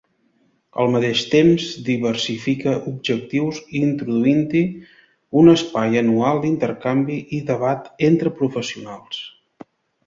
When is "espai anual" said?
5.55-6.43